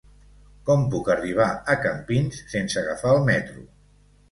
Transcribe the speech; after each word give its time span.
Com 0.69 0.85
puc 0.93 1.11
arribar 1.15 1.51
a 1.75 1.77
Campins 1.85 2.41
sense 2.57 2.83
agafar 2.85 3.15
el 3.21 3.25
metro? 3.31 3.71